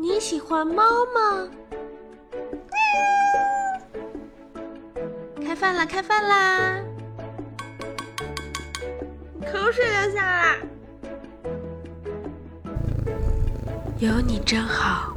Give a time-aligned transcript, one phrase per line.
[0.00, 1.48] 你喜欢猫吗？
[5.44, 5.84] 开饭啦！
[5.84, 6.80] 开饭啦！
[9.40, 10.58] 口水流下来。
[13.98, 15.16] 有你真好，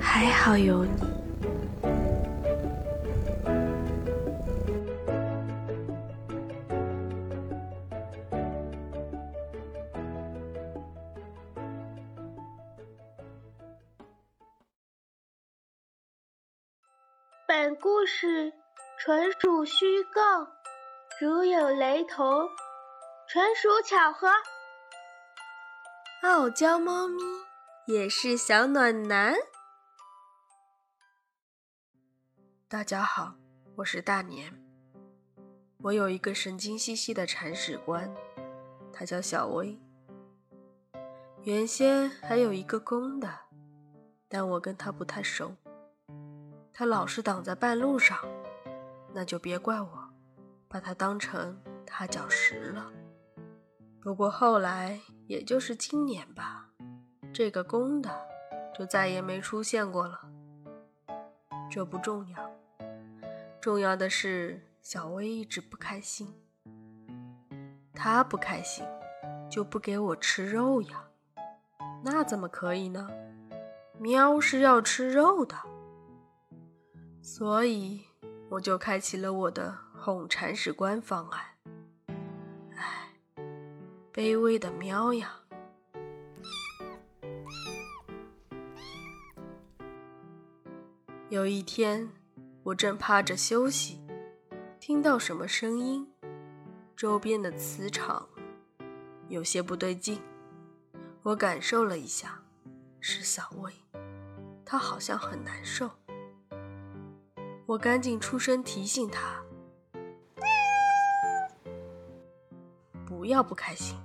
[0.00, 1.05] 还好有你。
[17.48, 18.52] 本故事
[18.98, 20.20] 纯属虚构，
[21.20, 22.48] 如有雷同，
[23.28, 24.28] 纯属巧合。
[26.22, 27.22] 傲娇猫咪
[27.86, 29.36] 也是小暖男。
[32.66, 33.36] 大家好，
[33.76, 34.52] 我是大年。
[35.82, 38.12] 我有一个神经兮兮的铲屎官，
[38.92, 39.78] 他叫小薇。
[41.44, 43.32] 原先还有一个公的，
[44.28, 45.54] 但我跟他不太熟。
[46.78, 48.18] 他老是挡在半路上，
[49.14, 50.10] 那就别怪我，
[50.68, 52.92] 把他当成踏脚石了。
[54.02, 56.68] 不过后来，也就是今年吧，
[57.32, 58.10] 这个公的
[58.78, 60.20] 就再也没出现过了。
[61.70, 62.50] 这不重要，
[63.58, 66.34] 重要的是小薇一直不开心。
[67.94, 68.84] 他不开心，
[69.50, 71.04] 就不给我吃肉呀？
[72.04, 73.08] 那怎么可以呢？
[73.98, 75.56] 喵是要吃肉的。
[77.26, 78.04] 所以，
[78.48, 81.44] 我就开启了我的哄铲屎官方案。
[82.76, 83.10] 唉，
[84.14, 85.40] 卑微的喵呀！
[91.28, 92.08] 有一天，
[92.62, 94.00] 我正趴着休息，
[94.78, 96.06] 听到什么声音，
[96.96, 98.28] 周边的磁场
[99.26, 100.22] 有些不对劲。
[101.24, 102.40] 我感受了一下，
[103.00, 103.72] 是小薇，
[104.64, 105.90] 她好像很难受。
[107.66, 109.42] 我赶紧出声提醒他，
[113.04, 113.98] 不要不开心。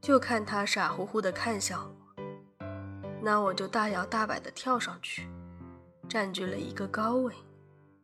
[0.00, 2.22] 就看他傻乎乎的看向我，
[3.22, 5.28] 那我就大摇大摆的跳上去，
[6.08, 7.32] 占据了一个高位，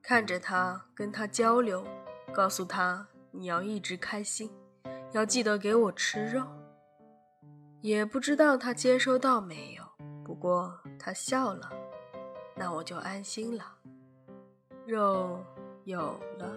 [0.00, 1.84] 看着他，跟他交流，
[2.32, 4.48] 告诉他你要一直开心，
[5.10, 6.46] 要记得给我吃肉。
[7.80, 9.82] 也不知道他接收到没有，
[10.24, 11.68] 不过他笑了，
[12.54, 13.64] 那我就安心了。
[14.86, 15.42] 肉
[15.84, 15.98] 有
[16.38, 16.54] 了，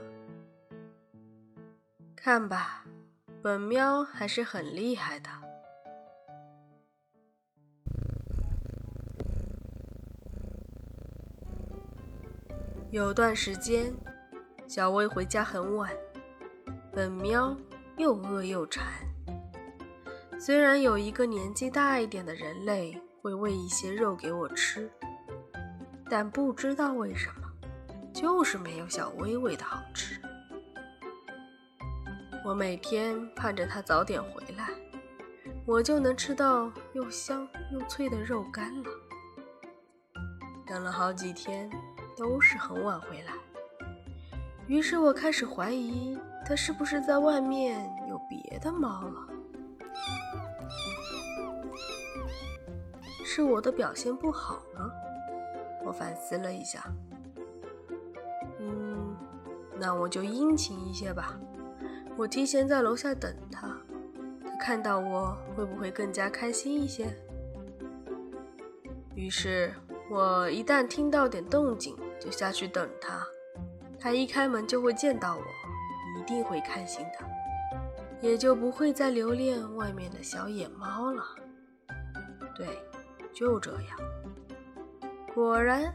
[2.14, 2.84] 看吧，
[3.42, 5.30] 本喵还是很厉害的。
[12.92, 13.94] 有段时间，
[14.68, 15.90] 小薇回家很晚，
[16.92, 17.56] 本喵
[17.96, 18.86] 又饿又馋。
[20.38, 24.92] 虽然有一个年纪大一点的人类会喂一些肉给我吃，
[26.10, 27.47] 但不知道为什么。
[28.20, 30.20] 就是没有小薇喂的好吃。
[32.44, 34.70] 我每天盼着它早点回来，
[35.68, 38.90] 我就能吃到又香又脆的肉干了。
[40.66, 41.70] 等了好几天，
[42.18, 43.34] 都是很晚回来。
[44.66, 49.28] 于是我开始怀疑，它是不是在外面有别的猫了？
[53.24, 54.90] 是我的表现不好吗？
[55.86, 56.84] 我反思了一下。
[59.80, 61.40] 那我就殷勤一些吧，
[62.18, 63.68] 我提前在楼下等他，
[64.44, 67.16] 他看到我会不会更加开心一些？
[69.16, 69.72] 于是，
[70.10, 73.26] 我一旦听到点动静，就下去等他。
[74.00, 75.42] 他一开门就会见到我，
[76.20, 77.26] 一定会开心的，
[78.22, 81.24] 也就不会再留恋外面的小野猫了。
[82.56, 82.68] 对，
[83.34, 83.98] 就这样。
[85.34, 85.94] 果然。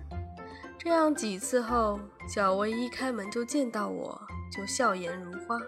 [0.78, 5.59] 这样几次后，小薇一开门就见到我，就笑颜如花，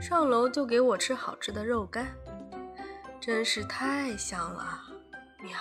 [0.00, 2.14] 上楼就给我吃好吃的肉干，
[3.20, 4.80] 真是太香了，
[5.42, 5.58] 喵！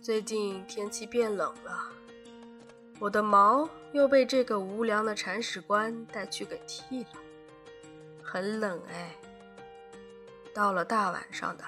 [0.00, 1.90] 最近天气变冷了，
[2.98, 7.10] 我的毛又被这个无良的铲屎官带去给剃了，
[8.22, 9.14] 很冷哎。
[10.54, 11.64] 到了大晚上的，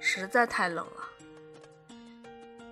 [0.00, 1.02] 实在太冷了。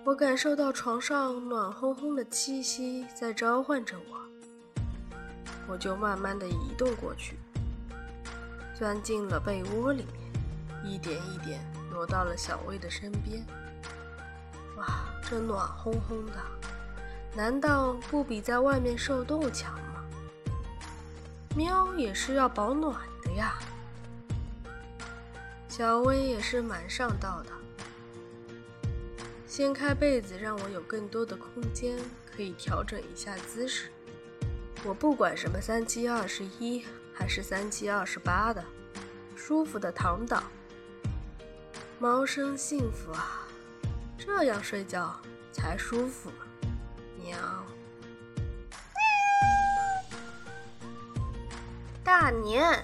[0.03, 4.19] 我感受到床上暖烘烘的气息在召唤着我，
[5.67, 7.39] 我就慢慢的移动过去，
[8.75, 11.59] 钻进了被窝里面，一点一点
[11.89, 13.43] 挪到了小薇的身边。
[14.77, 16.33] 哇，这暖烘烘的，
[17.35, 20.05] 难道不比在外面受冻强吗？
[21.55, 23.55] 喵也是要保暖的呀。
[25.77, 27.49] 小薇也是蛮上道的，
[29.45, 31.99] 掀开被子让我有更多的空间
[32.33, 33.91] 可以调整一下姿势。
[34.85, 38.63] 我不管什么三七二十一还是三七二十八的，
[39.35, 40.41] 舒服的躺倒，
[41.99, 43.45] 猫生幸福啊，
[44.17, 45.13] 这样睡觉
[45.51, 46.31] 才舒服。
[47.21, 47.37] 喵。
[52.01, 52.81] 大年，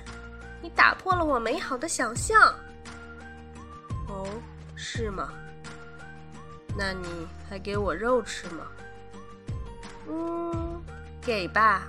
[0.61, 2.53] 你打破了我美好的想象。
[4.21, 4.27] 哦，
[4.75, 5.33] 是吗？
[6.77, 8.67] 那你还给我肉吃吗？
[10.07, 10.83] 嗯，
[11.21, 11.87] 给吧。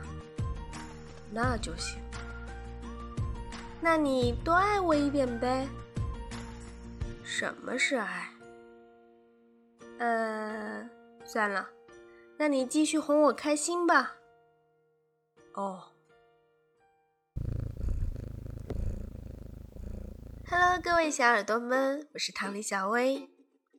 [1.30, 2.00] 那就行。
[3.80, 5.68] 那你多爱我一点呗。
[7.22, 8.30] 什么是爱？
[9.98, 10.88] 呃，
[11.24, 11.68] 算了，
[12.38, 14.14] 那你继续哄我开心吧。
[15.52, 15.91] 哦。
[20.54, 23.30] Hello，各位小耳朵们，我是汤里小薇。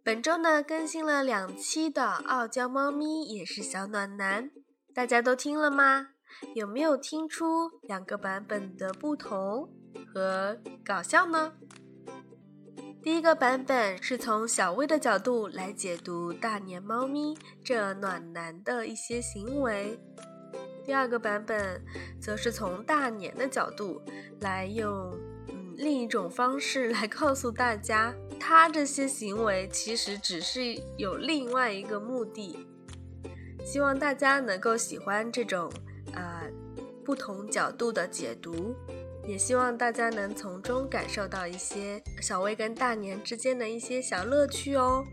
[0.04, 4.50] 本周呢更新了两期的《傲娇猫咪也是小暖男》，
[4.92, 6.08] 大家都听了吗？
[6.56, 9.70] 有没有听出两个版本的不同
[10.12, 11.54] 和搞笑呢？
[13.04, 20.00] 第一个版本是从小薇的角度来解读大年猫咪这暖男的一些行为，
[20.84, 21.86] 第二个版本
[22.20, 24.02] 则是从大年的角度
[24.40, 25.16] 来用。
[25.76, 32.58] 另一种方式来告诉大家，他这些行为其实只是有另外一个目的。
[33.66, 35.72] 希望大家能够喜欢这种
[36.14, 36.50] 呃
[37.04, 38.76] 不同角度的解读，
[39.26, 45.04] 也希望大家能从中感受到一些小薇跟大年之间的一些小乐趣哦。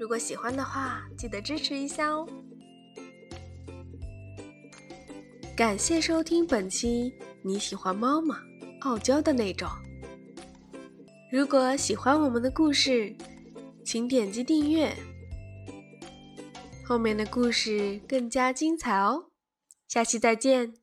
[0.00, 2.26] 如果喜欢的话，记得支持一下哦。
[5.54, 8.40] 感谢收听本期，你喜欢猫吗？
[8.84, 9.68] 傲娇的那种。
[11.30, 13.14] 如果喜欢我们的故事，
[13.84, 14.94] 请点击订阅，
[16.84, 19.26] 后面的故事更加精彩哦。
[19.88, 20.81] 下期再见。